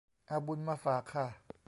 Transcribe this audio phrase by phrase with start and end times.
[0.27, 1.27] เอาบุญมาฝากค่ะ